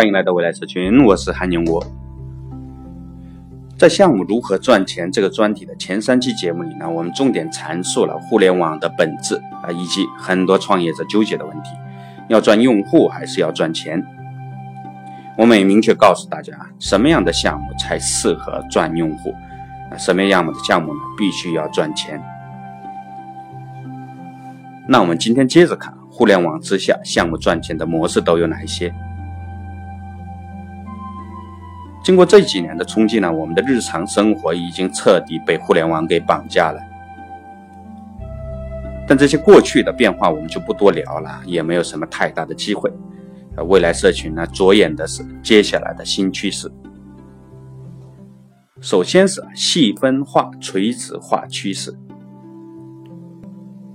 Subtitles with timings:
[0.00, 1.86] 欢迎来到未来社群，我是韩宁国。
[3.76, 11.72] 在项目如何赚钱这个专题的前三期节目里呢，我们重点阐述了互联网的本质啊，以及很多创业者纠结的问题：
[12.30, 14.02] 要赚用户还是要赚钱？
[15.36, 19.34] 我们也明确告诉大家，什么样的项目才适合赚用户，
[19.98, 22.18] 什么样的项目呢，必须要赚钱。
[24.88, 28.90] 那我们今天接着看，互联网之下项目赚钱的模式都有哪一些？
[32.10, 36.80] 经过这几年的冲击呢，我们的日常生活已经彻底被互联网给绑架了。
[39.06, 42.92] 但这些过去的变化我们就不多聊了，也没有什么太大的机会。
[43.56, 46.68] 呃未来社群呢，着眼的是接下来的新趋势。
[48.80, 51.96] 首先是细分化、垂直化趋势。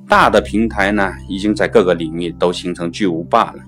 [0.08, 3.60] 大的平台呢，已经在各个领域都形成巨无霸了。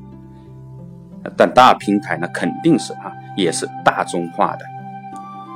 [1.36, 4.66] 但大平台呢，肯定是啊，也是大众化的，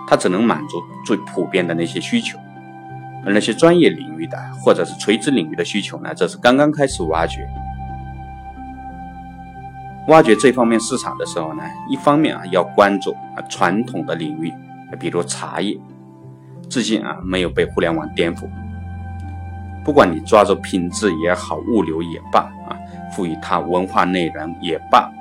[0.07, 2.39] 它只能满足最普遍的那些需求，
[3.25, 7.45] 而那些专业领域的或者是垂直领域的需求呢，这是刚刚开始挖掘。
[10.07, 14.51] 挖掘这方面市场的时候呢，一方面啊要关注啊传统的领域，
[14.99, 15.77] 比如茶叶，
[16.69, 18.49] 至今啊没有被互联网颠覆。
[19.83, 22.77] 不管你抓住品质也好，物流也罢啊，
[23.11, 25.11] 赋予它文化内容也罢，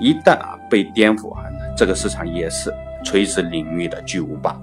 [0.00, 1.44] 一旦啊被颠覆啊，
[1.76, 2.72] 这个市场也是
[3.04, 4.58] 垂直领域的巨无霸。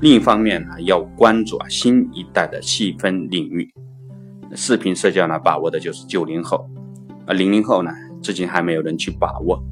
[0.00, 3.70] 另一方面呢，要关注啊新一代的细分领域，
[4.54, 6.66] 视频社交呢把握的就是九零后，
[7.26, 7.90] 而零零后呢
[8.22, 9.62] 至今还没有人去把握。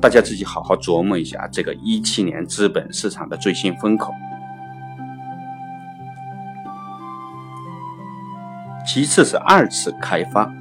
[0.00, 4.12] 大家自己好好琢磨一下这个一七年资本市场的最新风口。
[8.84, 10.52] 其次是二次开发，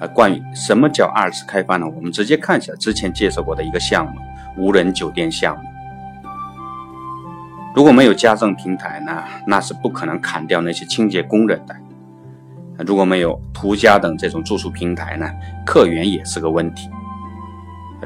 [0.00, 1.86] 啊，关于什么叫二次开发呢？
[1.86, 4.12] 我们直接看一下之前介绍过的一个项目——
[4.56, 5.62] 无人酒店项目。
[7.74, 11.74] 如果没有家政平台呢，那是不可能砍掉那些清洁工人的；
[12.84, 15.30] 如果没有途家等这种住宿平台呢，
[15.66, 16.88] 客源也是个问题。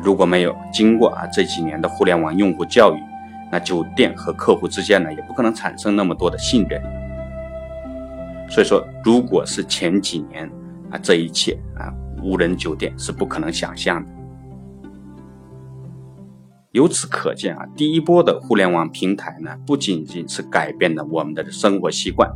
[0.03, 2.99] 如果没有经过啊这几年的互联网用户教育，
[3.50, 6.83] 那酒店和客户之间呢也不可能产生那么多的信任。
[8.49, 10.50] 所以说，如果是前几年
[10.92, 11.91] 啊，这一切啊
[12.22, 14.10] 无人酒店是不可能想象的。
[16.72, 22.30] 由此可见啊，第一波的互联网平台呢，不仅仅是改变了我们的生活习惯，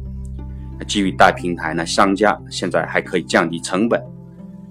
[0.86, 3.98] 基于大平台呢，商家现在还可以降低成本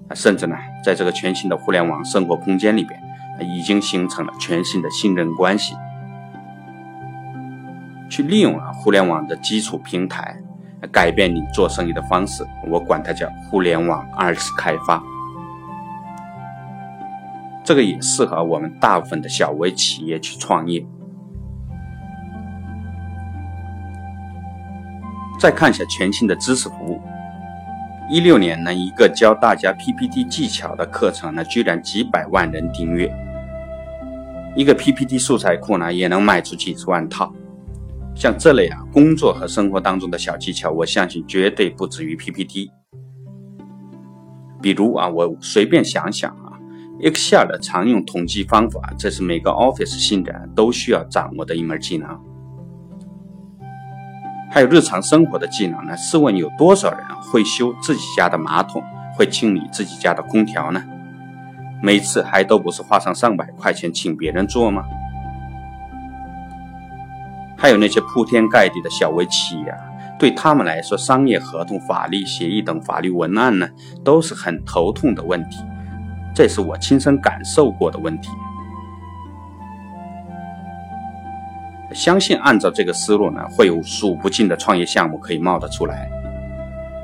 [0.08, 0.14] 啊。
[0.14, 3.00] 甚至呢，在这个全新的互联网生活空间里边，
[3.42, 5.76] 已经形成了全新的信任关系。
[8.08, 10.40] 去利用啊互联网的基础平台，
[10.92, 15.02] 改变你做生意的方式，我管它叫互联网二次开发。
[17.64, 20.86] 这个也适合我们大部分的小微企业去创业。
[25.40, 27.02] 再看一下全新的知识服务。
[28.08, 33.12] 一六年呢，一个教大家 PPT 技巧的课程呢，居然几百万人订阅。
[34.56, 37.34] 一个 PPT 素材库呢，也能卖出几十万套。
[38.16, 42.72] 像这类啊，工作和生活当中的小技巧，我相信绝对不止于 PPT。
[44.62, 46.58] 比如啊，我随便想想啊
[47.02, 52.10] ，Excel 的常用统计方法，这是每个 Office 新人都需要掌握的一门技能。
[54.50, 55.98] 还有日常生活的技能呢？
[55.98, 57.00] 试问有多少人
[57.30, 58.82] 会修自己家的马桶，
[59.18, 60.82] 会清理自己家的空调呢？
[61.84, 64.86] 每次还都不是花上上百块钱请别人做吗？
[67.58, 69.78] 还有那些铺天盖地的小微企业啊，
[70.20, 73.68] 对他们来说，商业合同、法律协议等法律文案呢，
[74.04, 75.58] 都是很头痛的问题。
[76.36, 78.30] 这是我亲身感受过的问题。
[81.94, 86.10] 相信按照这个思路呢，会有数不尽的创业项目可以冒得出来。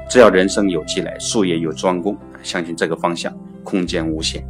[0.10, 3.34] 只要人生有积累，术业有专攻，相信这个方向
[3.64, 4.46] 空间无限。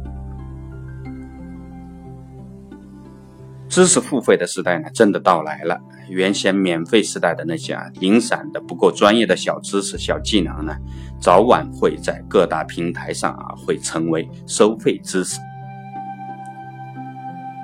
[3.68, 5.80] 知识付费的时代呢，真的到来了。
[6.12, 10.76] 原先免费时代的那些啊零散的不够专业的小知识、小技能呢，
[11.20, 15.40] 早晚会在各大平台上啊会成为收费知识。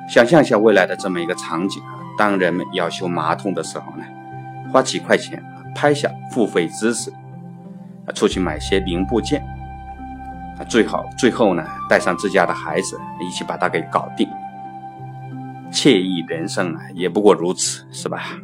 [0.09, 1.95] 想象一下未来的这么一个场景啊。
[2.17, 4.05] 当人们要修马桶的时候呢，
[4.73, 5.41] 花几块钱
[5.75, 7.11] 拍下付费知识，
[8.06, 9.41] 啊，出去买些零部件，
[10.59, 14.29] 啊，最好最后呢带上自家的孩子一起把它给搞定，
[15.79, 18.37] 惬意人生啊，也不过如此，是吧？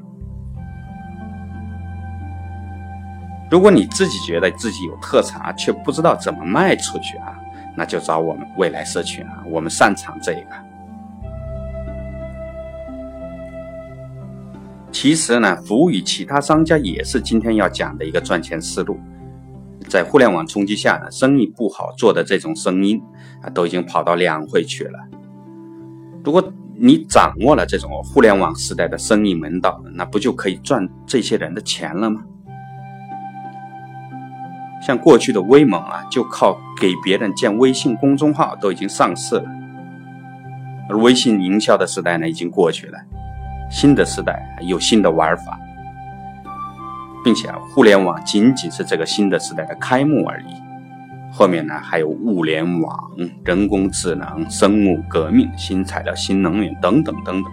[3.50, 7.36] 如果你自己觉得自己有特长，却不知道怎么卖出去啊，
[7.76, 10.46] 那就找我们未来社群啊，我们擅长这个。
[14.92, 18.96] 其实呢，服务于其他商家也是今天要讲的一个赚钱思路。
[19.88, 23.02] 在互联网冲击下呢，生意不好做的这种声音
[23.42, 25.00] 啊，都已经跑到两会去了。
[26.24, 26.40] 如果
[26.76, 32.22] 你掌握了这种互联网时代的生意门道，那不就可以赚这些人的钱了吗？
[34.86, 39.44] 像过去的威猛啊，就靠给别人建微信公众号都已经上市了。
[40.88, 42.98] 而微信营销的时代呢，已经过去了，
[43.70, 45.58] 新的时代有新的玩法。
[47.24, 50.62] 并且啊，互联网仅仅是这个新的时代的开幕而已，
[51.36, 53.10] 后面呢还有物联网、
[53.44, 57.52] 人工智能、生物革命、新材料、新能源等等等等。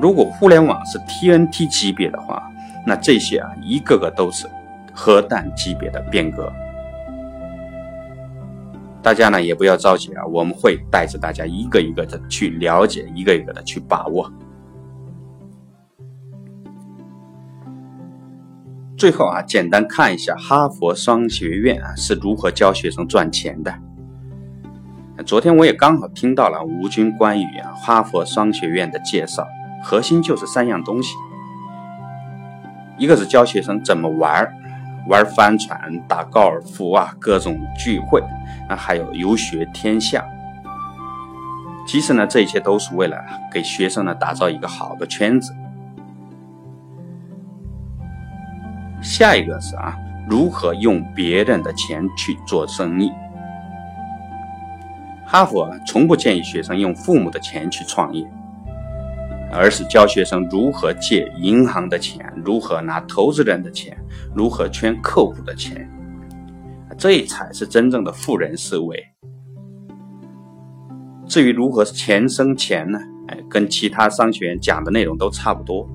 [0.00, 2.40] 如果互联网是 TNT 级别的话，
[2.86, 4.46] 那这些啊一个个都是
[4.94, 6.52] 核弹级别的变革。
[9.02, 14.30] 大家呢也不要着急啊，我们会带着大家一个一个的去了解，一个一个的去把握。
[19.00, 23.74] 最后啊，简单看一下哈佛商学院啊是如何教学生赚钱的。
[25.24, 29.48] 昨天我也刚好听到了吴军关于啊哈佛商学院的介绍，
[29.82, 31.14] 核心就是三样东西：
[32.98, 34.46] 一个是教学生怎么玩，
[35.08, 38.20] 玩帆船、打高尔夫啊，各种聚会
[38.68, 40.22] 啊，还有游学天下。
[41.86, 43.16] 其实呢，这一切都是为了
[43.50, 45.54] 给学生呢打造一个好的圈子。
[49.02, 49.96] 下一个是啊，
[50.28, 53.10] 如何用别人的钱去做生意？
[55.26, 58.28] 哈佛从不建议学生用父母的钱去创业，
[59.52, 63.96] 而是教学生如何借银行的钱，如何拿投资人的钱，
[64.34, 65.88] 如何圈客户的钱，
[66.98, 69.02] 这才是真正的富人思维。
[71.26, 72.98] 至于如何钱生钱呢？
[73.28, 75.88] 哎，跟其他商学院讲的内容都差不多。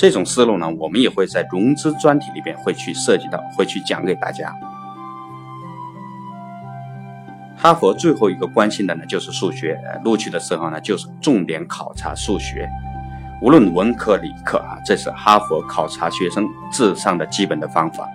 [0.00, 4.50] 这种思路呢，我们也会在融资专题里边会去涉及到，会去讲给大家。
[7.54, 9.78] 哈佛最后一个关心的呢，就是数学。
[10.02, 12.66] 录取的时候呢，就是重点考察数学，
[13.42, 18.08] 无论文科理科啊，这是哈佛考察学生智商的基本的方法。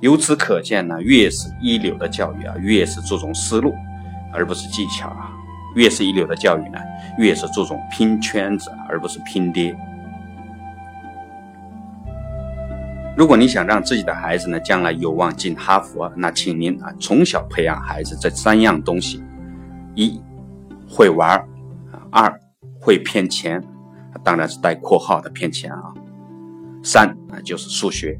[0.00, 3.74] 由此可见呢，越是一流的教育啊，越是注重思路，
[4.34, 5.32] 而不是技巧啊。
[5.76, 6.78] 越是一流的教育呢，
[7.18, 9.76] 越是注重拼圈子，而不是拼爹。
[13.16, 19.22] 如果你想让自己的孩子呢，将来有望进哈佛，那请您啊，从小培养孩子这三样东西：
[19.94, 20.20] 一
[20.88, 21.42] 会玩
[22.10, 22.40] 二
[22.80, 23.62] 会骗钱，
[24.22, 25.94] 当然是带括号的骗钱啊；
[26.82, 28.18] 三啊就是数学。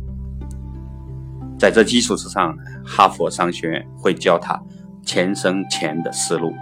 [1.58, 4.58] 在这基础之上，哈佛商学院会教他
[5.03, 6.53] 钱生钱的思路。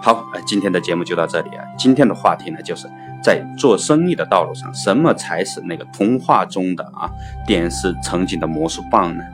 [0.00, 1.64] 好，呃今天的节目就到这里啊。
[1.76, 2.88] 今天的话题呢，就是
[3.22, 7.10] 在做生意的道路上，什么才是那个童话中的啊
[7.46, 9.24] 电视曾经的魔术棒呢？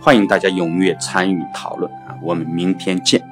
[0.00, 3.31] 欢迎大家踊跃参与讨论啊，我们明天见。